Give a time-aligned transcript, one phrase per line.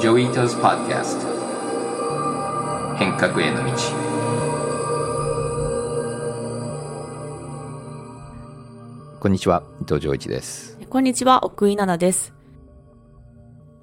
[0.00, 1.26] Joi Ito's Podcast
[2.98, 3.72] 変革への道
[9.18, 10.78] こんにちは、伊藤穰一です。
[10.88, 12.32] こんにちは、奥井奈々です。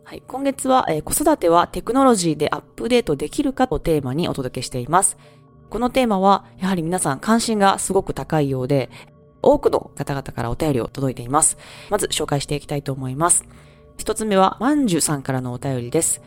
[0.06, 5.18] はい、今月は、えー子育てはテクノロジーでアップデートできるかをテーマにお届けしています。
[5.70, 8.90] このテーマは、やはり皆さん関心がすごく高いようで、
[9.42, 11.58] 多くの方々からお便りを届いています。
[11.90, 13.44] まず紹介していきたいと思います。
[13.98, 16.22] 一つ目は、まんじゅさんからのお便りです。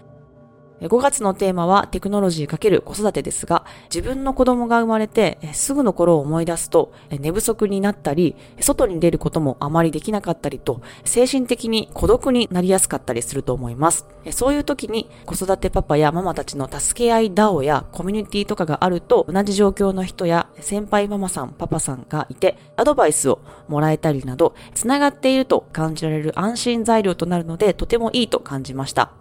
[0.80, 14.06] 5月のテーマはテクノロジー×子育てですが、自分の子供が生まれてすぐの頃を思い出すと寝不足になったり、外に出ることもあまりできなかったりと、精神的に孤独になりやすかったりすると思います。
[14.30, 29.17] そういう時に子育てパパやママたちの助け合い DAO やコミュニティとかがあると、同じ状況の人や先輩ママさん、パパさんがいて、アドバイスをもらえたりなど、つながっていると感じられる安心材料となるので、とてもいいと感じました。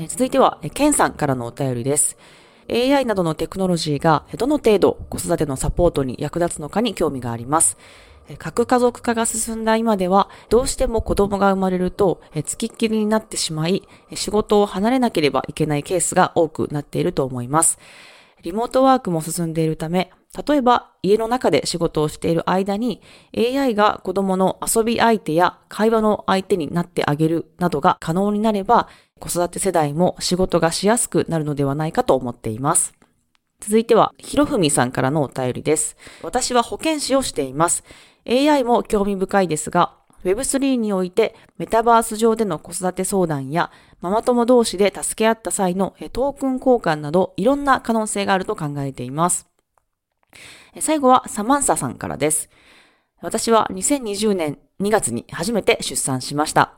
[0.00, 2.16] え続いては、えケンさんからのお便りです。
[2.70, 7.76] AI などのテクノロジーがどの程度子育てのサポートに役立つのかに興味があります。
[8.28, 17.80] え核家族化が進んだ今では、どうしても子供が生まれると、付きっきりになってしまい、仕事を離れなければいけないケースが多くなっていると思います。
[18.42, 20.12] リモートワークも進んでいるため、
[20.46, 23.00] 例えば家の中で仕事をしている間に
[23.36, 28.88] AI が子供の遊び相手や会話の相手になってあげるなどが可能になれば、
[29.18, 32.94] 子育て世代も仕事がしやすくなるのではないかと思っています。
[33.60, 35.96] 続いては、ひろふみさんからのお便りです。
[36.22, 37.84] 私は保健師をしています。
[38.26, 49.48] AI も興味深いですが、Web3 においてメタバース上での子育て相談やママ友同士で助け合った際のトークン交換などいろんな可能性があると考えています。
[50.80, 52.50] 最後はサマンサさんからです。
[53.20, 56.77] 私は2020年2月に初めて出産しました。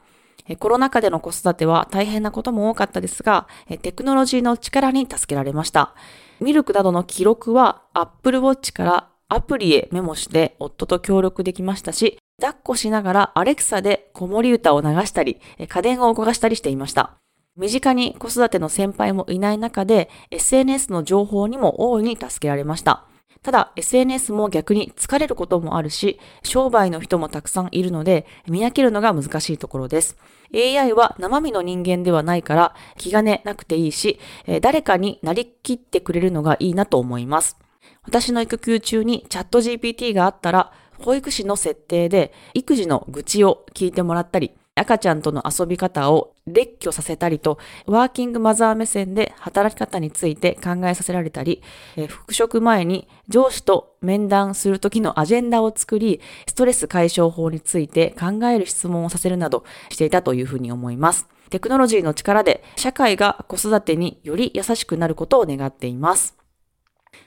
[0.59, 3.47] コロナ禍での子育ては大変なことも多かったですが、
[3.83, 5.95] テクノロジーの力に助けられました。
[6.41, 17.13] ミルクなどの記録は Apple Watch からアプリへメモして夫と協力できましたし、抱っこしながらアレクサで子守歌を流したり、家電を動かしたりしていました。
[17.57, 23.05] 身近に子育ての先輩もいない中で、SNS の情報にも大いに助けられました。
[23.43, 30.19] ただ、SNS も逆に疲れることもあるし、商売の人もたくさんいるので、見分けるのが難しいところです。
[30.55, 34.21] AI は生身の人間ではないから、気兼ねなくていいし、
[34.61, 37.57] 誰かになりきってくれるのがいいなと思います。
[38.03, 51.63] 私の育休中にチャット GPT があったら、保育士の設定で育児の愚痴を聞いてもらったり、赤ちゃんとの遊び方を列挙させたりと、ワーキングマザー目線で働き方について考えさせられたり、
[51.97, 61.29] えー復職前に上司と面談する時のアジェンダを作り、ストレス解消法について考える質問をさせるなどしていたというふうに思います。
[61.51, 66.37] テクノロジーの力で社会が子育てにより優しくなることを願っています。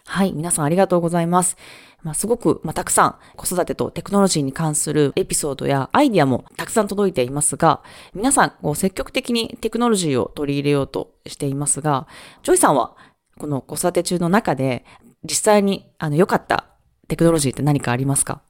[0.06, 1.58] はい、皆さんありがとうございます。
[2.04, 7.82] まあ、すごく、まあ、たくさん子育てとテクノロジーに関するエピソードやアイディアもたくさん届いていますが、
[8.14, 12.08] 皆さんこう積極的にテクノロジーを取り入れようとしていますが、
[12.44, 12.96] ジョイさんは
[13.40, 14.86] この子育て中の中で
[15.24, 16.66] 実際にあの良かった
[17.08, 18.42] テクノロジーって何かありますか？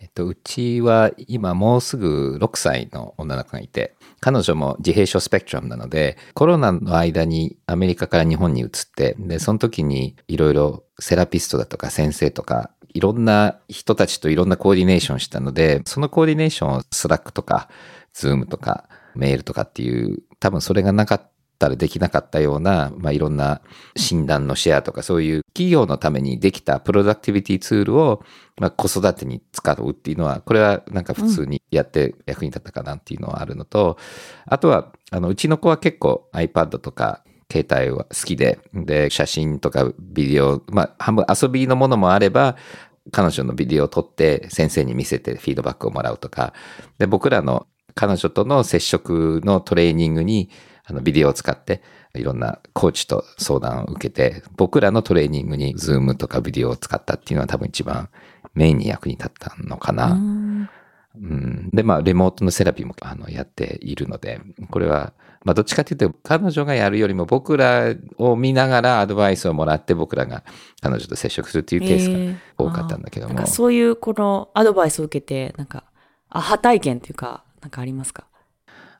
[0.00, 17.68] えっと、うちは今もうすぐ6歳の女の子がいて、彼女も自閉症スペクトラムなので、コロナの間にアメリカから日本に移って、で、その時にいろいろセラピストだとか先生とか、いろんな人たちといろんなコーディネーションしたので、そのコーディネーションをスラックとか、
[18.12, 23.60] ズームとか、メールとかっていう、多分それがなかったらできなかったような、まあ、いろんな
[23.96, 28.22] 診断のシェアとかそういう企業のためにできたプロダクティビティツールを、
[28.58, 33.98] まあ、子育てに使うっていうのは、これはなんか普通にやって役に立ったかなっていうのはあるのと、
[34.46, 42.56] あとは、あの、うちの子は結構 iPad とか携帯は好きで、で、写真とかビデオ、まあ、半分遊びのものもあれば、
[43.10, 46.52] 彼女のビデオを撮って先生に見せてフィードバックをもらうとか、
[46.98, 50.50] で、僕らの彼女との接触のトレーニングに、
[50.88, 51.82] あの、ビデオを使って、
[52.14, 58.08] いろんなコーチと相談を受けて、僕らのトレーニングにズームとかビデオを使ったっていうのは多分一番
[58.54, 60.12] メインに役に立ったのかな。
[60.12, 64.40] うん、で、まあ、リモートのセラピーもあのやっているので、
[64.70, 65.12] これは、
[65.44, 70.44] まあ、どっちかというと、彼女がやるよりも僕らを見ながらアドバイスをもらって僕らが
[70.80, 73.34] 彼女と接触するっていうケースが多かったんだけども。
[73.34, 75.84] なんかそういうこのアドバイスを受けて、なんか、
[76.30, 78.24] アハ体験っていうか、なんかありますか？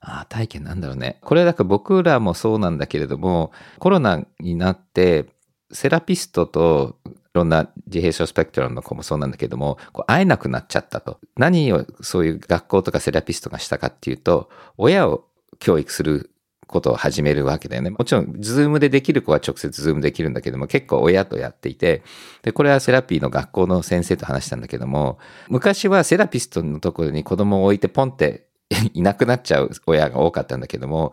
[0.01, 1.19] ああ、体験なんだろうね。
[1.23, 5.27] これだから僕らもそうなんだけれども、コロナになって、
[5.71, 11.21] セラピストといろんな自閉症スペクトラムの子もそうなんだけども、こう会えなくなっちゃったと。
[11.37, 15.25] 何をそういう学校とかセラピストがしたかっていうと、親を
[15.59, 16.31] 教育する
[16.67, 17.91] ことを始めるわけだよね。
[17.91, 22.03] もちろん、ズームでできる子は直接ズームできるんだけども、結構親とやっていて、
[22.43, 25.19] で、これはセラピーの学校の先生と話したんだけども、
[25.49, 28.48] 昔はセラピストのところに子供を置いてポンって
[28.95, 31.13] いなくなっちゃう親が多かったんだけども、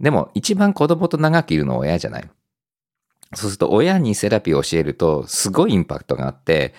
[0.00, 2.30] でも一番子供と長くいるのは親じゃない。
[3.34, 6.74] そうすると親にセラピーを教えるとすごいインパクトがあって、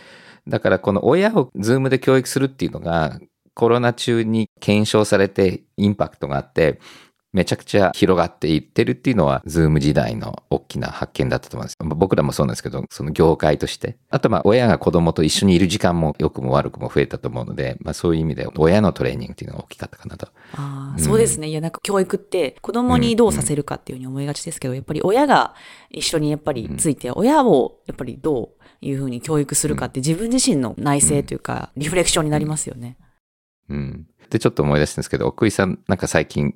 [0.48, 3.20] だからこの親をズームで教育するっていうのが
[3.54, 6.80] コロナ中に検証されてインパクトがあって、
[7.32, 11.78] めちゃくちゃ広がっていってるっていうのは、ズーム時代の大きな発見だったと思うんです。
[11.80, 13.98] 僕らもそうなんですけど、その業界として。
[14.10, 20.28] あと、まあ、親が子供と一緒にいる時間も良くも悪くも増えたと思うので、まあ、そういう意味で、親のトレーニングっていうのが大きかったかなと。
[20.54, 21.50] ああ、うん、そうですね。
[21.50, 25.54] いや、なんか教育って子供にどうさせるかっていうふうに思いがちですけど、やっぱり親が
[25.92, 32.98] 一緒にやっぱりついて、親をやっぱりどういうふうに教育するかって自分自身の内省というか、リフレクションになりますよね。
[33.70, 34.08] うん。
[34.30, 36.56] で、ちょっと思い出したんですけど、奥井さん、なんか最近、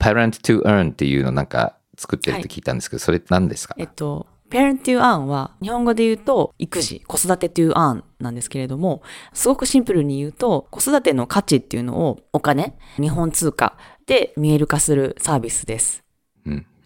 [0.00, 3.74] parent to earn っていうのなんか作ってるって聞いたんですけど、はい、それ何ですか？
[3.78, 9.02] えっと、parent to earn は日本語で言うと育児、子育て to earn なんですけれども、
[9.32, 16.04] すごくシンプルに言うと子育ての価値っていうのをお金、日本通貨で見える化するサービスです。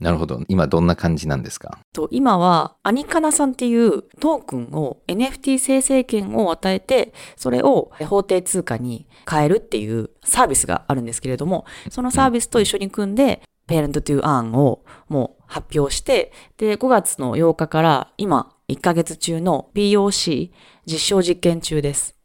[0.01, 0.41] なるほど。
[0.49, 1.79] 今どんな感じなんですか？
[2.11, 20.51] 今は、アニカナさんっていうトークンを NFT 生成権を与えて、それを法定通貨に変えるっていうサービスがあるんですけれども、そのサービスと一緒に組んで、ペアレントトゥーアンをもう発表して、で、5月の8日から今1ヶ月中の POC
[20.85, 22.17] 実証実験中です。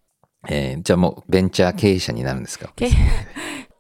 [0.50, 2.72] えー、じゃあもうベンチャー経営者になるんですか？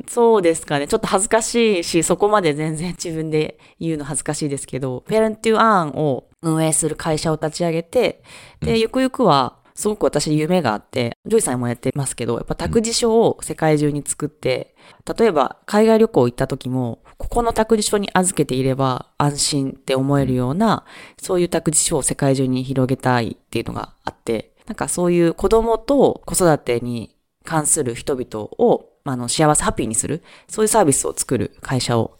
[0.07, 0.87] そうですかね。
[0.87, 8.23] ちょっと恥ずかしいし、そこまで全然自分で言うの恥ずかしいですけど、 Parent to Earn を運営する会社を立ち上げて、
[8.61, 14.75] で、ゆくゆくは、すごく私夢があって、ジョイさんもやってますけど、やっぱ託児所を世界中に作って、
[15.19, 20.83] 例えば海外旅行行った時も、ここの託児所に預けていれば安心って思えるような、
[21.21, 32.19] そういう託児所を世界中に広げたいっていうのがあって、なんかそういう子供と子育てに関する人々をあの、幸せハッピーにする、そういうサービスを作る会社を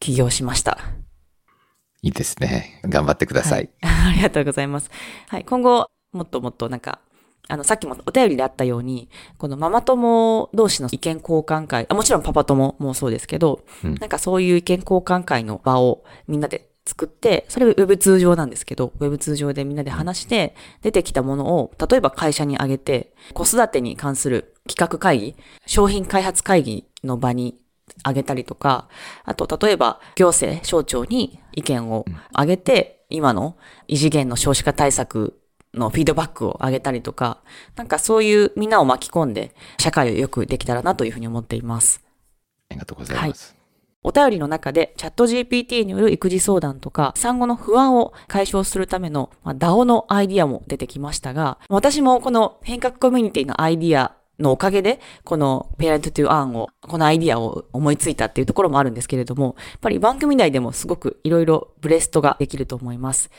[0.00, 0.78] 起業しました。
[2.02, 2.80] いいですね。
[2.84, 3.70] 頑張ってください。
[3.82, 4.90] はい、ありがとうございます。
[5.28, 7.00] はい、今後、もっともっとなんか、
[7.48, 25.36] あの、さっきもお便りであったように、このママ友同士の意見交換会、あもちろんパパ友もそうですけど、うん、なんかそういう意見交換会の場をみんなで作って、それ Web 通常なんですけど、Web 通常でみんなで話して、出てきたものを、例えば会社にあげて、子育てに関する企画会議、
[25.66, 27.60] 商品開発会議の場に
[28.02, 28.88] あげたりとか、
[29.24, 33.56] あと、例えば行政、省庁に意見をあげて、今の
[33.86, 35.38] 異次元の少子化対策
[35.74, 37.42] のフィードバックをあげたりとか、
[37.76, 42.02] なんかそういうみんなを巻き込んで、社会をよくできたらなというふうに思っています。
[42.70, 43.50] ありがとうございます。
[43.50, 43.57] はい
[44.08, 63.30] お便りの中でチャット GPT による育児相談とか産後の不安を解消するための、ま、DAO のアイディアも出てきましたが、私もこの変革コミュニティのアイディアのおかげで、この Parent to Earn を、このアイディアを思いついたっていうところもあるんですけれども、やっぱり番組内でもすごくいろいろブレストができると思います。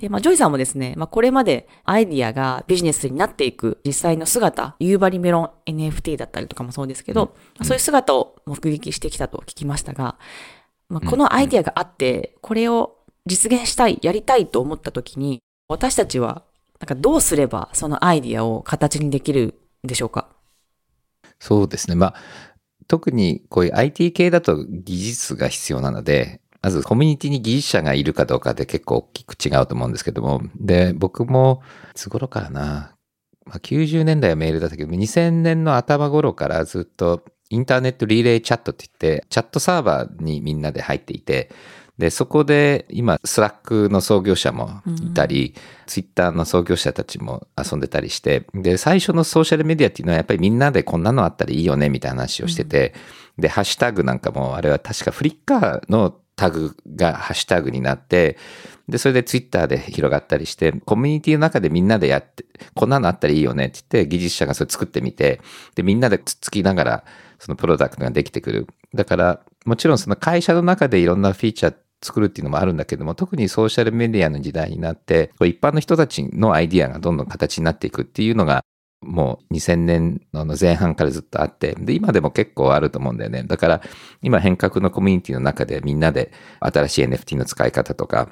[0.00, 10.16] で、まあ、ジョイさんもですね、まあ、これまでアイディアがビジネスになっていく実際の姿、夕張メロン NFT だったりとかもそうですけど、うん、そういう姿を目撃してきたと聞きましたが、
[10.88, 12.96] まあ、このアイディアがあって、これを
[13.26, 16.44] 実現したい、やりたいと思った時に、私たちは、
[16.80, 20.28] なんかどうすればそのアイディアを形にできるんでしょうか？
[21.40, 21.96] そうですね。
[21.96, 22.14] まあ、
[22.86, 31.62] 特にこういう IT 系だと技術が必要なので、まずコミュニティに技術者がいるかどうかで結構大きく違うと思うんですけども、で、僕も、
[31.92, 32.94] いつ頃からな、
[33.44, 41.50] まあ、90年代はメールだったけど、2000年の頭頃からずっとインターネットリレーチャットって言って、チャットサーバーにみんなで入っていて、
[41.98, 52.94] で、そこで今、スラックの創業者もいたり、うん、ツイッターの創業者たちも遊んでたりして、で、最初のソーシャルメディアっていうのはやっぱりみんなでこんなのあったらいいよねみたいな話をしてて、
[53.36, 58.38] うん、で、ハッシュタグなんかも、あれは確かフリッカーのタグがハッシュタグになって、
[58.88, 65.40] で、それでツイッターで広がったりして、コミュニティの中でみんなでやって、こんなのあったらいいよねって言って、技術者がそれ作ってみて、
[65.74, 67.04] で、みんなでつっつきながら、
[67.40, 68.66] そのプロダクトができてくる。
[68.94, 78.62] だから、もちろんその会社の中でいろんなフィーチャー作るっていうのもあるんだけども、特にソーシャルメディアの時代になって、一般の人たちのアイディアがどんどん形になっていくっていうのが、
[79.00, 83.44] もう2000年の前半からずっとあって、で、今でも結構あると思うんだよね。
[83.44, 83.82] だから、
[84.22, 88.30] 今変革のコミュニティの中でみんなで新しい NFT の使い方とか、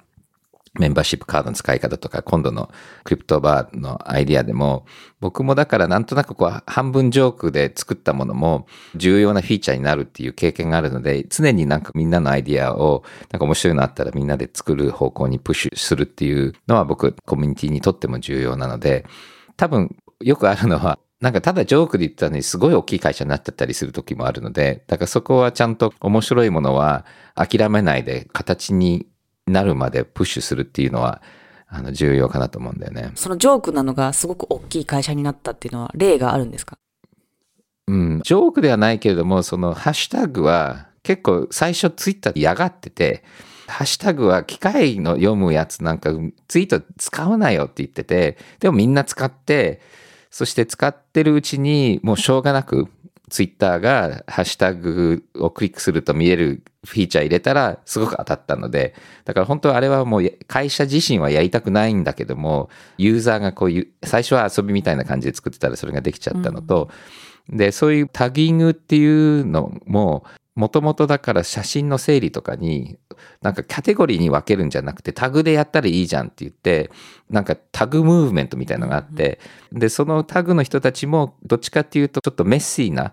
[0.79, 2.71] メンバーシップカードの使い方とか、今度の
[3.05, 4.87] クリプトバーのアイディアでも、
[5.21, 19.07] 僕もだからなんとなくこう、半分ジョークで作ったものも重要なフィーチャーになるっていう経験があるので、常になんかみんなのアイディアを、なんか面白いのあったらみんなで作る方向にプッシュするっていうのは僕、コミュニティにとっても重要なので、
[19.57, 27.05] 多分よくあるのは、なんかただジョークで言ったのにすごい大きい会社になっちゃったりする時もあるので、だからそこはちゃんと面白いものは
[27.35, 29.07] 諦めないで形に
[29.47, 31.23] なるまでプッシュするっていうのは、
[31.69, 33.13] あの、重要かなと思うんだよね。
[33.15, 36.79] そのジョークなのがすごく大きい会社になったっていうのは例があるんですか？
[37.89, 38.21] うん。
[38.23, 43.25] ジョークではないけれども、そのハッシュタグは結構最初ツイッターで嫌がってて、
[43.69, 46.11] ハッシュタグは機械の読むやつなんか
[46.47, 49.81] ツイート使うなよって言ってて、でもみんな使って、
[50.30, 52.88] そして使ってるうちにもうしょうがなく
[53.28, 66.88] ツイッターがハッシュタグをクリックすると見えるフィーチャー入れたらすごく当たったので、だから本当はあれはもう会社自身はやりたくないんだけども、ユーザーがこういう、最初は遊びみたいな感じで作ってたらそれができちゃったのと、
[67.49, 70.25] で、そういうタギングっていうのも、
[70.57, 72.99] もともとだから写真の整理とかに、
[73.43, 76.91] なんかカテゴリーに分けるんじゃなくてタグでやったらいいじゃんって言って、
[77.31, 79.39] なんかタグムーブメントみたいなのがあって、
[79.71, 83.13] で、そのタグの人たちもどっちかっていうとちょっとメッシーな、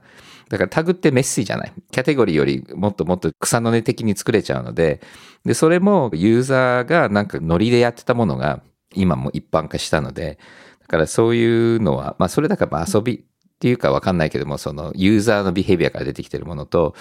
[0.50, 1.74] だからタグってメッシーじゃない。
[1.94, 5.02] カテゴリーよりもっともっと草の根的に作れちゃうので、
[5.44, 8.62] で、それもユーザーがなんかノリでやってたものが
[8.94, 10.40] 今も一般化したので、
[10.80, 13.22] だからそういうのは、まあそれだからまあ遊びっ
[13.60, 16.96] ていうかわかんないけども、そのユーザーの behavior から出てきてるものと、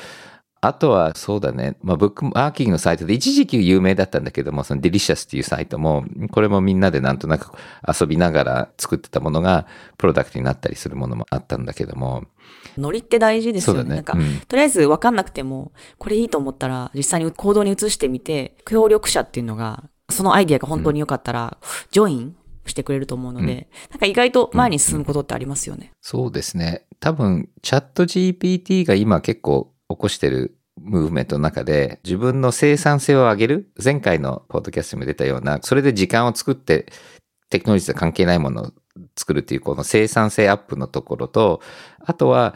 [0.65, 7.51] あとはそうだね、まあブックマーキングのサイトで一時期有名だったんだけども、そのデリシャスっていうサイトも、これもみんなでなんとなく
[7.87, 9.67] 遊びながら作ってたものが
[9.99, 12.27] プロダクトになったりするものもあったんだけども、
[12.79, 13.83] ノリって大事ですよね。
[13.85, 21.59] ねなんか、うんとりあえず分かんなくても、これいいと思ったら、実際に行動に移してみて、協力者っていうのが、そのアイディアが本当に良かったら、
[21.91, 25.91] ジョインしてくれると思うので、なんか意外と前に進むことってありますよね。
[26.01, 26.85] そうですね。
[27.01, 36.87] 多分、チャット GPT が今結構起こしてるムーブメントの中で、自分の生産性を上げる、前回のポッドキャストにも出たような、それで時間を作って、
[37.51, 38.73] テクノロジーと関係ないものを
[39.17, 41.61] 作るっていう、この生産性アップのところと、
[42.01, 42.55] あとは、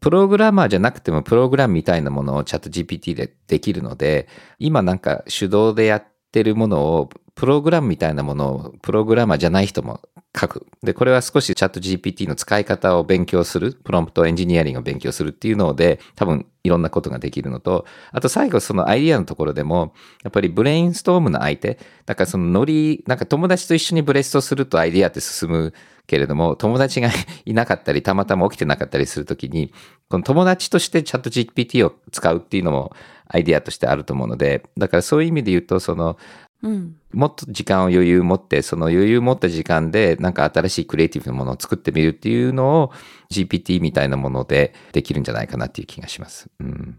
[0.00, 4.28] プログラマーじゃなくてもプログラムみたいなものをチャット GPT でできるので、
[4.58, 10.00] 今なんか手動でやってるものを、プログラムみたいなものをプログラマーじゃない人も
[10.36, 10.66] 書く。
[10.82, 25.74] で、これは少しチャット GPT の使い方を勉強する、プロンプトエンジニアリングを勉強するっていうので、多分いろんなことができるのと、あと最後そのアイディアのところでも、やっぱりブレインストームの相手、だからそのノリ、なんか友達と一緒にブレストするとアイディアって進む
[26.08, 27.08] けれども、友達が
[27.44, 29.72] いなかったり、たまたま起きてなかったりするときに、
[30.08, 32.92] この友達としてチャット GPT を使うっていうのも
[33.28, 36.18] アイディアとしてあると思うので、だからそういう意味で言うと、その、
[36.62, 36.96] うん。
[37.12, 42.92] もっと時間を余裕持って、その余裕持った時間で、なんか新しいクリエイティブなものを作ってみるっていうのを
[43.30, 46.50] GPT みたいなものでできるんじゃないかなっていう気がします。
[46.58, 46.98] うん。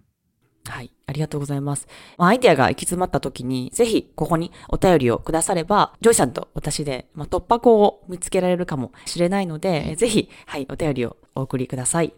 [0.66, 0.92] はい。
[1.08, 1.88] ありがとうございます。
[2.18, 12.14] まあアイデアが行き詰まった時に、ぜひここにお便りをくだされば、ジョイさんと私で、まあ、突破口を見つけられるかもしれないので、えぜひ、はい、お便りをお送りください。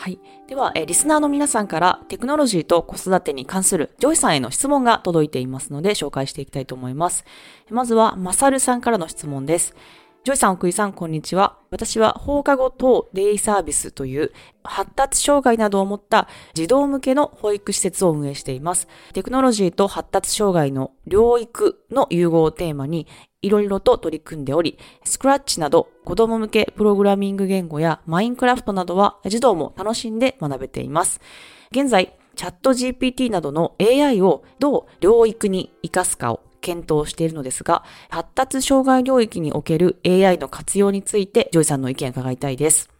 [0.00, 0.18] はい。
[0.48, 7.26] では、えリスナーの皆さんからテクノロジーと子育てに関するジョイさんへの質問が届いていますので紹介していきたいと思います。
[7.68, 9.74] まずは、まさるさんからの質問です。
[10.22, 11.56] ジョイさん、奥井さん、こんにちは。
[11.70, 18.86] 私は放課後等デイサービスという発達障害などを持った児童向けの保育施設を運営しています。
[19.14, 23.06] テクノロジーと発達障害の療育の融合をテーマに
[23.40, 31.22] いろいろと取り組んでおり、スクラッチなど子供向けプログラミング言語やマインクラフトなどは児童も楽しんで学べています。
[31.70, 42.90] 現在、チャット GPT などの AI をどう療育に活かすかを検討しているのですが、発達障害領域における AI の活用について、ジョイさんの意見を伺いたいです。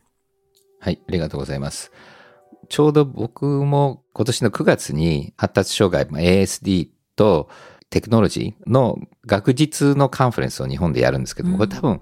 [0.81, 1.93] はい、ありがとうございます。
[2.69, 7.49] ちょうど僕も今年の9月に発達障害、まあ ASD と
[7.91, 12.01] テクノロジーの学術のカンファレンスを日本でやるんですけども、これ多分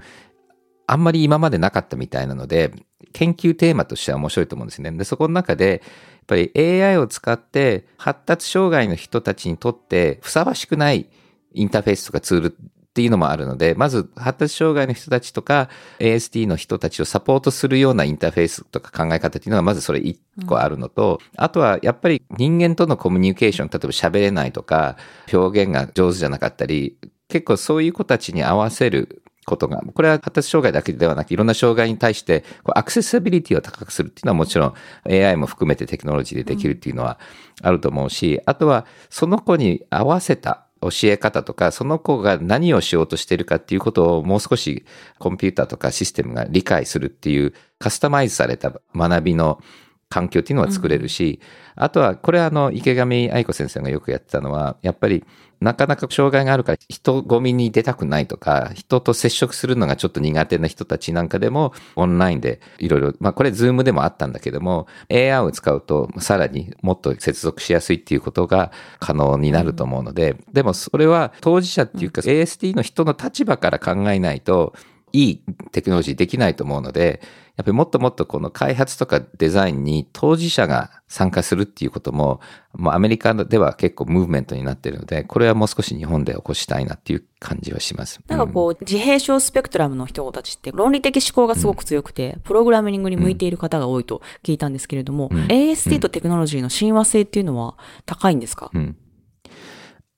[0.87, 2.73] あんまり今までなかったみたいなので、
[3.13, 4.91] 研究テーマとしては面白いと思うんですね。
[4.93, 11.09] で、そこの中で、やっぱり AI を使って発達障害の人たちにとってふさわしくない
[11.53, 12.53] インターフェースとかツールっ
[12.99, 15.69] ていうのもあるので、まず発達障害の人たちとか
[16.01, 24.97] ASD の人たちをサポートするようなインターフェースとか考え方っていうのがまずそれ一個あるのと、あとはやっぱり人間とのコミュニケーション、例えば喋れないとか、
[25.33, 26.97] 表現が上手じゃなかったり、
[27.29, 34.75] 結構そういう子たちに合わせることが、これは発達障害だけではなく、いろんな障害に対して、こうアクセサビリティを高くするっていうのはもちろん
[35.09, 37.19] AI も含めてテクノロジーでできるっていうのは
[37.63, 44.85] あると思うし、あとはその子に合わせた教え方とか、その子が何をしようとしているかっていうことをもう少し
[45.19, 49.61] コンピューターとかシステムが理解するっていうカスタマイズされた学びの
[50.09, 51.41] 環境っていうのは作れるし、
[51.77, 55.25] あとは、これはあの、池上愛子先生がよくやってたのは、やっぱり、
[55.61, 74.75] なかなか障害があるから人混みに出たくないとか、人と接触するのがちょっと苦手な人たちなんかでも、オンラインでいろいろ、まあこれズームでもあったんだけども、AI を使うとさらにもっと接続しやすいっていうことが可能になると思うので、でもそれは当事者っていうか ASD の人の立場から考えないと、
[75.13, 77.21] いいテクノロジーできないと思うので、
[77.59, 82.41] やっぱりもっともっとこの開発とかデザインに当事者が参加するっていうことも、
[82.75, 88.21] もうアメリカでは結構ムーブメントになっているので、これはもう少し日本で起こしたいなっていう感じはします。
[88.29, 98.97] なんかこう、自閉症スペクトラムの人たちって論理的思考がすごく強くて、プログラミングに向いている方が多いと聞いたんですけれども、ASD とテクノロジーの親和性っていうのは高いんですか、うん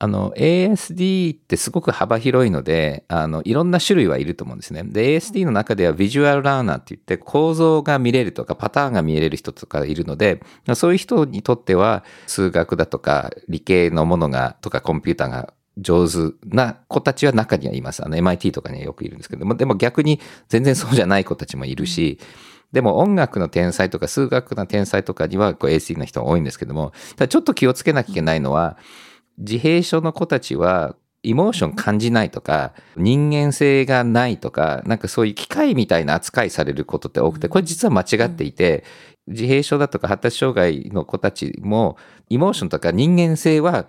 [0.02, 4.82] あの、ASD ってすごく幅広いので、あの、いろんな種類はいると思うんですね。
[4.82, 10.42] で、ASD の中ではビジュアルラーナーって言って構造が見れるとかパターンが見れる人とかいるので、
[10.74, 18.02] そういう人にとっては数学だとか理系のものが、とかコンピューターが上手な子たちは中にはいます。
[18.02, 22.18] あの MIT とかにはよくいるんですけども、でも逆に全然そうじゃない子たちもいるし、
[22.72, 28.78] でも音楽の天才とか数学の天才とかにはこう ASD の人が多いんですけども、ただちょっと気をつけなきゃいけないのは、
[29.40, 38.84] 自閉症の子たちは、イモーション感じないとか、人間性がないとか、なんかそういう機械みたいな扱いされることって多くて、これ実は間違っていて、
[39.26, 41.96] 自閉症だとか発達障害の子たちも、
[42.28, 43.86] イモーションとか人間性は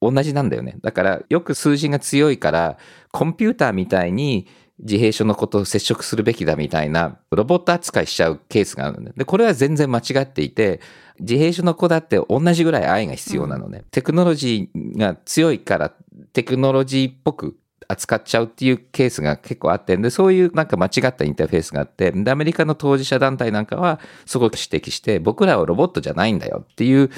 [0.00, 0.76] 同じなんだよね。
[0.82, 2.78] だから、よく数字が強いから、
[3.10, 4.46] コンピューターみたいに
[4.80, 10.80] 自閉症の子と接触するべきだみたいな、ロボット扱いしちゃうケースがあるんで、で、これは全然間違っていて、
[11.20, 13.82] 自閉症の子だって同じぐらい愛が必要なのね。
[13.90, 15.92] テクノロジーが強いから、
[16.32, 17.56] テクノロジーっぽく
[17.88, 27.10] 扱っちゃうっていうケースが結構あって、で、そういうなんか間違ったインターフェースがあって、で、アメリカの当事者団体なんかはすごく指摘して、僕らはロボットじゃないんだよっていう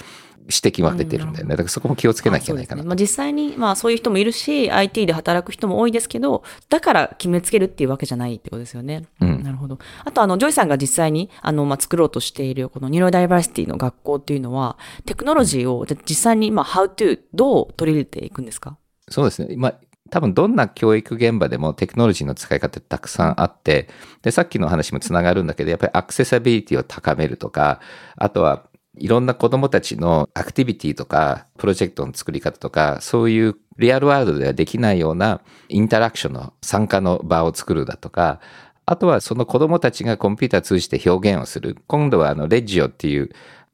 [0.42, 1.50] 指摘は出てるんだよね。
[1.50, 2.88] だからそこも気をつけなきゃいけないかなね。
[2.88, 9.04] まあ、実際に、まあそういう人もいるし、IT で働く人も多いですけど、だから決めつけるっていうわけじゃないってことですよね。
[9.20, 9.78] うんなるほど。
[10.04, 14.76] あと、あの、ジョイさんが実際に、あの、まあ、作ろうとしている、このニューロダイバーシティの学校っていうのは、
[15.06, 18.76] テクノロジーを、実際に、まあ、how to、どう取り入れていくんですか？
[19.08, 19.56] そうですね。
[19.56, 19.74] まあ、
[20.10, 23.88] 多分どんな教育現場でもテクノロジーの使い方ってたくさんあって、
[24.22, 27.80] で、さっきの話もつながるんだけど、やっぱり accessibility を高めるとか、
[28.16, 28.64] あとは
[29.00, 38.40] いろんな子供たちのアクティビティとか、プロジェクトの作り方とか、そういう real world ではできないようなインタラクションの参加の場を作るだとか、
[38.84, 41.78] あとはその子供たちがコンピューター通じて表現をする。
[41.86, 43.30] 今度はあのレッジオっていう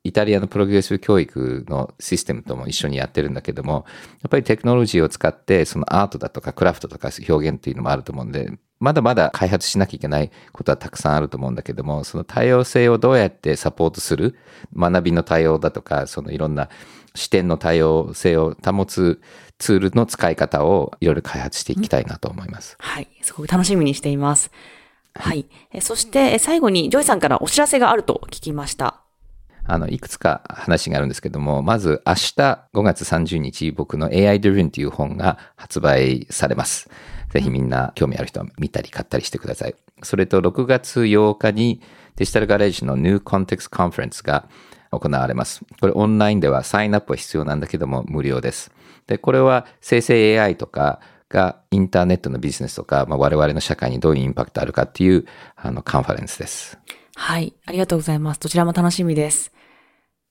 [0.07, 3.85] イタリアのプログレッシブ教育のシステムとも一緒にやってるんだけども、
[4.23, 14.37] やっぱりテクノロジーを使ってそのアートだとかクラフトとか表現っていうのもあると思うんで、まだまだ開発しなきゃいけないことはたくさんあると思うんだけども、その多様性をどうやってサポートする
[14.77, 16.69] 学びの多様だとか、そのいろんな
[17.15, 19.21] 視点の多様性を保つ
[19.59, 22.77] ツールの使い方をいろいろ開発していきたいなと思います。
[22.79, 23.09] はい。
[23.23, 24.51] すごく楽しみにしています。
[25.15, 25.47] はい。
[25.73, 29.06] えそして、え最後に、ジョイさんからお知らせがあると聞きました。
[29.67, 32.19] あの、いくつか話があるんですけども、まず明日
[32.73, 36.89] 5月30日、僕の AI Driven という本が発売されます。
[37.31, 39.75] ぜひみんな興味ある人は見たり買ったりしてください。
[40.03, 41.81] それと6月8日に
[42.17, 44.49] デジタルガレージの New Context Conference が
[44.91, 45.65] 行われます。
[45.81, 48.71] これオンラインではサインアップは必要なんだけども無料です。
[49.07, 55.27] で、これは生成 AI とかがインターネットのビジネスとか、まあ、我々の社会にどういうインパクトあるかっていう
[55.57, 56.79] あのカンファレンスです。
[57.17, 57.55] はい。
[57.67, 58.41] ありがとうございます。
[58.41, 59.53] どちらも楽しみです。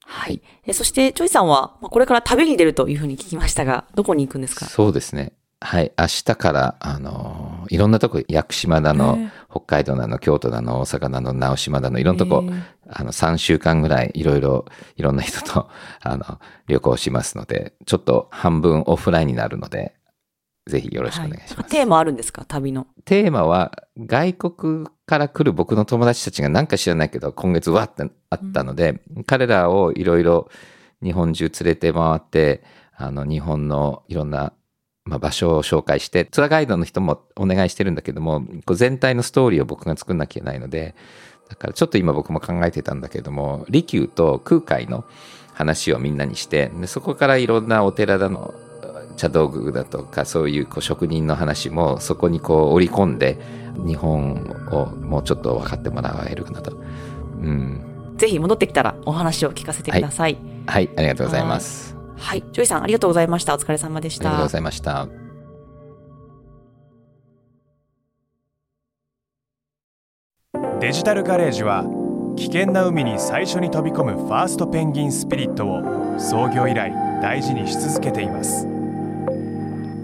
[0.07, 0.41] はい。
[0.65, 4.65] えそして、ジョイさんは、まあこれから旅に出るというふうに聞きましたが、どこに行くんですか？
[4.65, 5.33] そうですね。
[5.61, 5.91] はい。
[5.97, 14.65] 明日から、あの、いろんなとこ、屋久島だのへえ、北海道だの、京都だの、大阪だの、直島だの、いろんなとこへえ、あの、3週間ぐらい、いろいろ、
[14.95, 15.69] いろんな人と、
[16.01, 19.95] あの、旅行しますので、ちょっと半分オフラインになるので、
[20.67, 21.69] ぜひよろしくお願いします。
[21.69, 22.43] テーマあるんですか？
[22.45, 22.87] 旅の。
[23.05, 30.49] テーマは、外国から来る僕の友達たちがなんか知らないけど、今月わってあったので、彼らをいろいろ
[31.03, 32.63] 日本中連れて回って、
[32.95, 34.53] あの、日本のいろんな
[35.07, 40.95] まあ、場所を紹介して、ツアーガイドの人もお願いしてるんだけども、こう全体のストーリーを僕が作んなきゃいけないので、
[41.47, 45.05] だからちょっと今僕も考えてたんだけども、利休と空海の
[45.53, 48.55] 話をみんなにして、でそこからいろんなお寺だの、
[49.15, 53.39] 茶道具だとかそういうこう職人の話もそこにこう織り込んで
[53.85, 54.33] 日本
[54.71, 56.71] をもうちょっと分かってもらえるかなと。
[56.71, 56.77] う
[57.49, 58.13] ん。
[58.17, 60.37] ぜひ戻ってきたらお話を聞かせてください。
[60.67, 61.95] はい、ありがとうございます。
[62.17, 62.43] はい。
[62.51, 63.53] ジョイさん、ありがとうございました。
[63.53, 64.29] お疲れ様でした。
[64.29, 65.07] ありがとうございました。
[70.79, 71.85] デジタルガレージは
[72.37, 78.74] 危険な海に最初に飛び込むファーストペンギンスピリットを創業以来大事にし続けています